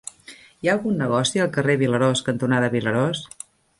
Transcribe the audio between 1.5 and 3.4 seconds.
carrer Vilarós cantonada Vilarós?